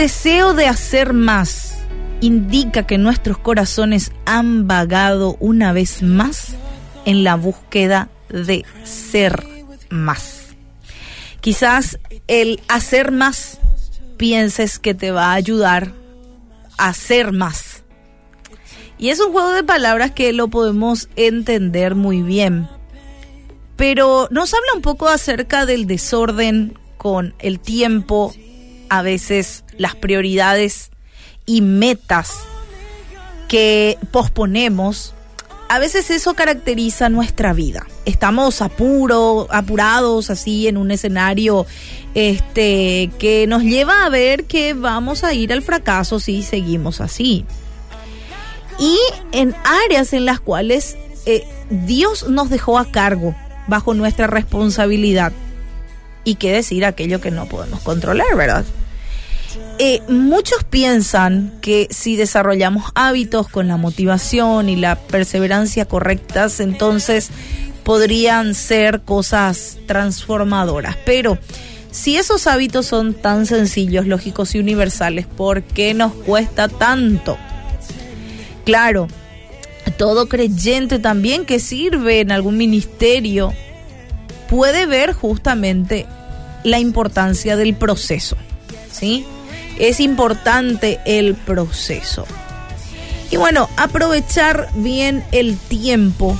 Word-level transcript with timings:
deseo 0.00 0.54
de 0.54 0.66
hacer 0.66 1.12
más 1.12 1.74
indica 2.22 2.86
que 2.86 2.96
nuestros 2.96 3.36
corazones 3.36 4.12
han 4.24 4.66
vagado 4.66 5.36
una 5.40 5.74
vez 5.74 6.02
más 6.02 6.54
en 7.04 7.22
la 7.22 7.34
búsqueda 7.34 8.08
de 8.30 8.64
ser 8.82 9.46
más. 9.90 10.56
Quizás 11.42 11.98
el 12.28 12.62
hacer 12.68 13.12
más 13.12 13.58
pienses 14.16 14.78
que 14.78 14.94
te 14.94 15.10
va 15.10 15.32
a 15.32 15.34
ayudar 15.34 15.92
a 16.78 16.88
hacer 16.88 17.32
más. 17.32 17.82
Y 18.96 19.10
es 19.10 19.20
un 19.20 19.32
juego 19.32 19.50
de 19.50 19.64
palabras 19.64 20.12
que 20.12 20.32
lo 20.32 20.48
podemos 20.48 21.10
entender 21.16 21.94
muy 21.94 22.22
bien. 22.22 22.70
Pero 23.76 24.28
nos 24.30 24.54
habla 24.54 24.72
un 24.76 24.80
poco 24.80 25.08
acerca 25.08 25.66
del 25.66 25.86
desorden 25.86 26.78
con 26.96 27.34
el 27.38 27.60
tiempo, 27.60 28.32
a 28.90 29.00
veces 29.02 29.64
las 29.78 29.94
prioridades 29.94 30.90
y 31.46 31.62
metas 31.62 32.34
que 33.48 33.96
posponemos 34.12 35.14
a 35.70 35.78
veces 35.78 36.10
eso 36.10 36.34
caracteriza 36.34 37.08
nuestra 37.10 37.52
vida. 37.52 37.86
Estamos 38.04 38.60
apuro, 38.60 39.46
apurados 39.50 40.28
así 40.28 40.66
en 40.66 40.76
un 40.76 40.90
escenario 40.90 41.64
este 42.14 43.08
que 43.20 43.46
nos 43.46 43.62
lleva 43.62 44.04
a 44.04 44.08
ver 44.08 44.46
que 44.46 44.74
vamos 44.74 45.22
a 45.22 45.32
ir 45.32 45.52
al 45.52 45.62
fracaso 45.62 46.18
si 46.18 46.42
seguimos 46.42 47.00
así. 47.00 47.44
Y 48.80 48.98
en 49.30 49.54
áreas 49.62 50.12
en 50.12 50.24
las 50.24 50.40
cuales 50.40 50.96
eh, 51.24 51.46
Dios 51.70 52.28
nos 52.28 52.50
dejó 52.50 52.76
a 52.76 52.90
cargo 52.90 53.36
bajo 53.68 53.94
nuestra 53.94 54.26
responsabilidad. 54.26 55.32
Y 56.24 56.34
qué 56.34 56.50
decir 56.50 56.84
aquello 56.84 57.20
que 57.20 57.30
no 57.30 57.46
podemos 57.46 57.78
controlar, 57.82 58.34
¿verdad? 58.36 58.64
Eh, 59.78 60.02
muchos 60.08 60.64
piensan 60.64 61.52
que 61.60 61.88
si 61.90 62.16
desarrollamos 62.16 62.90
hábitos 62.94 63.48
con 63.48 63.66
la 63.68 63.76
motivación 63.76 64.68
y 64.68 64.76
la 64.76 64.96
perseverancia 64.96 65.86
correctas, 65.86 66.60
entonces 66.60 67.30
podrían 67.82 68.54
ser 68.54 69.00
cosas 69.00 69.78
transformadoras. 69.86 70.96
Pero 71.04 71.38
si 71.90 72.16
esos 72.16 72.46
hábitos 72.46 72.86
son 72.86 73.14
tan 73.14 73.46
sencillos, 73.46 74.06
lógicos 74.06 74.54
y 74.54 74.58
universales, 74.58 75.26
¿por 75.26 75.62
qué 75.62 75.94
nos 75.94 76.12
cuesta 76.12 76.68
tanto? 76.68 77.36
Claro, 78.64 79.08
todo 79.96 80.28
creyente 80.28 80.98
también 80.98 81.44
que 81.44 81.58
sirve 81.58 82.20
en 82.20 82.30
algún 82.30 82.56
ministerio 82.56 83.52
puede 84.48 84.86
ver 84.86 85.12
justamente 85.12 86.06
la 86.64 86.78
importancia 86.78 87.56
del 87.56 87.74
proceso, 87.74 88.36
¿sí? 88.92 89.24
Es 89.80 89.98
importante 89.98 91.00
el 91.06 91.34
proceso. 91.34 92.26
Y 93.30 93.36
bueno, 93.36 93.68
aprovechar 93.76 94.68
bien 94.74 95.24
el 95.32 95.56
tiempo 95.56 96.38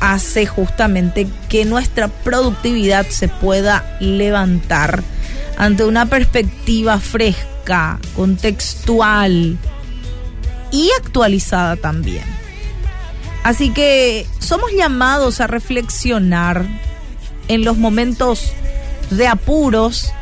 hace 0.00 0.46
justamente 0.46 1.26
que 1.48 1.64
nuestra 1.64 2.08
productividad 2.08 3.06
se 3.06 3.28
pueda 3.28 3.96
levantar 4.00 5.02
ante 5.56 5.84
una 5.84 6.06
perspectiva 6.06 6.98
fresca, 6.98 7.98
contextual 8.16 9.56
y 10.72 10.90
actualizada 10.98 11.76
también. 11.76 12.24
Así 13.44 13.70
que 13.70 14.26
somos 14.40 14.72
llamados 14.72 15.40
a 15.40 15.46
reflexionar 15.46 16.66
en 17.48 17.64
los 17.64 17.76
momentos 17.76 18.52
de 19.10 19.28
apuros 19.28 20.12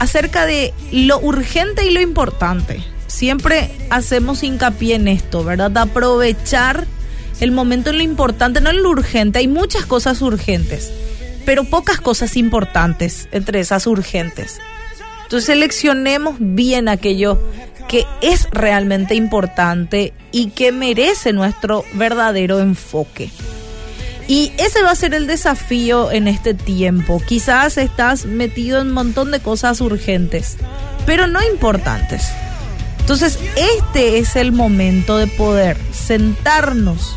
acerca 0.00 0.46
de 0.46 0.74
lo 0.90 1.20
urgente 1.20 1.86
y 1.86 1.90
lo 1.90 2.00
importante. 2.00 2.82
Siempre 3.06 3.70
hacemos 3.90 4.42
hincapié 4.42 4.96
en 4.96 5.06
esto, 5.06 5.44
¿verdad? 5.44 5.76
aprovechar 5.76 6.86
el 7.40 7.52
momento 7.52 7.90
en 7.90 7.98
lo 7.98 8.02
importante, 8.02 8.60
no 8.60 8.70
en 8.70 8.82
lo 8.82 8.88
urgente. 8.88 9.38
Hay 9.38 9.48
muchas 9.48 9.84
cosas 9.84 10.22
urgentes, 10.22 10.90
pero 11.44 11.64
pocas 11.64 12.00
cosas 12.00 12.36
importantes 12.36 13.28
entre 13.30 13.60
esas 13.60 13.86
urgentes. 13.86 14.58
Entonces 15.24 15.46
seleccionemos 15.46 16.36
bien 16.38 16.88
aquello 16.88 17.38
que 17.86 18.06
es 18.22 18.48
realmente 18.52 19.14
importante 19.14 20.14
y 20.32 20.50
que 20.50 20.72
merece 20.72 21.32
nuestro 21.34 21.84
verdadero 21.94 22.60
enfoque. 22.60 23.30
Y 24.30 24.52
ese 24.58 24.80
va 24.84 24.92
a 24.92 24.94
ser 24.94 25.12
el 25.12 25.26
desafío 25.26 26.12
en 26.12 26.28
este 26.28 26.54
tiempo. 26.54 27.20
Quizás 27.26 27.76
estás 27.76 28.26
metido 28.26 28.80
en 28.80 28.86
un 28.86 28.94
montón 28.94 29.32
de 29.32 29.40
cosas 29.40 29.80
urgentes, 29.80 30.56
pero 31.04 31.26
no 31.26 31.42
importantes. 31.42 32.28
Entonces, 33.00 33.40
este 33.56 34.18
es 34.18 34.36
el 34.36 34.52
momento 34.52 35.18
de 35.18 35.26
poder 35.26 35.76
sentarnos 35.90 37.16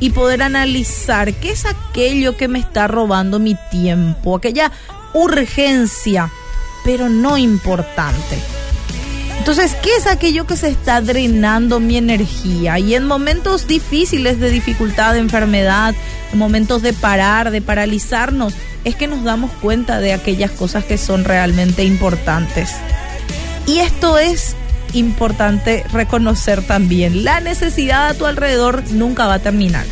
y 0.00 0.10
poder 0.10 0.42
analizar 0.42 1.32
qué 1.32 1.52
es 1.52 1.64
aquello 1.64 2.36
que 2.36 2.46
me 2.46 2.58
está 2.58 2.86
robando 2.88 3.38
mi 3.38 3.56
tiempo, 3.70 4.36
aquella 4.36 4.70
urgencia, 5.14 6.30
pero 6.84 7.08
no 7.08 7.38
importante. 7.38 8.36
Entonces, 9.50 9.76
¿qué 9.82 9.96
es 9.96 10.06
aquello 10.06 10.46
que 10.46 10.56
se 10.56 10.68
está 10.68 11.00
drenando 11.00 11.80
mi 11.80 11.96
energía? 11.96 12.78
Y 12.78 12.94
en 12.94 13.04
momentos 13.04 13.66
difíciles 13.66 14.38
de 14.38 14.48
dificultad, 14.48 15.14
de 15.14 15.18
enfermedad, 15.18 15.92
en 16.32 16.38
momentos 16.38 16.82
de 16.82 16.92
parar, 16.92 17.50
de 17.50 17.60
paralizarnos, 17.60 18.54
es 18.84 18.94
que 18.94 19.08
nos 19.08 19.24
damos 19.24 19.50
cuenta 19.60 19.98
de 19.98 20.12
aquellas 20.12 20.52
cosas 20.52 20.84
que 20.84 20.96
son 20.96 21.24
realmente 21.24 21.82
importantes. 21.82 22.76
Y 23.66 23.80
esto 23.80 24.18
es 24.18 24.54
importante 24.92 25.84
reconocer 25.92 26.64
también. 26.64 27.24
La 27.24 27.40
necesidad 27.40 28.06
a 28.06 28.14
tu 28.14 28.26
alrededor 28.26 28.84
nunca 28.92 29.26
va 29.26 29.34
a 29.34 29.38
terminar. 29.40 29.84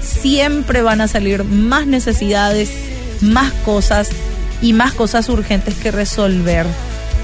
Siempre 0.00 0.80
van 0.80 1.02
a 1.02 1.06
salir 1.06 1.44
más 1.44 1.86
necesidades, 1.86 2.70
más 3.20 3.52
cosas 3.66 4.08
y 4.62 4.72
más 4.72 4.94
cosas 4.94 5.28
urgentes 5.28 5.74
que 5.74 5.90
resolver. 5.90 6.64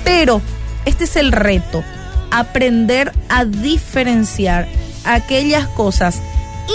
Pero 0.05 0.43
este 0.89 1.05
es 1.05 1.17
el 1.17 1.33
reto, 1.33 1.85
aprender 2.31 3.13
a 3.29 3.45
diferenciar 3.45 4.67
aquellas 5.05 5.69
cosas 5.69 6.21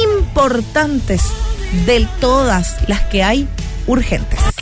importantes 0.03 1.23
de 1.87 2.07
todas 2.19 2.77
las 2.87 3.01
que 3.01 3.23
hay 3.23 3.47
urgentes. 3.87 4.52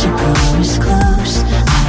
keep 0.00 0.08
your 0.08 0.34
eyes 0.56 0.78
close. 0.78 1.79